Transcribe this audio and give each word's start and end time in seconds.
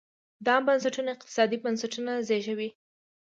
دا 0.45 0.55
بنسټونه 0.67 1.09
اقتصادي 1.13 1.57
بنسټونه 1.63 2.11
زېږوي. 2.27 2.69